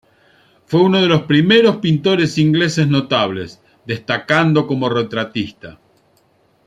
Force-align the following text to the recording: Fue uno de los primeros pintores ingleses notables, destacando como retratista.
Fue 0.65 0.81
uno 0.81 0.99
de 0.99 1.07
los 1.07 1.25
primeros 1.27 1.77
pintores 1.77 2.39
ingleses 2.39 2.87
notables, 2.87 3.61
destacando 3.85 4.65
como 4.65 4.89
retratista. 4.89 5.77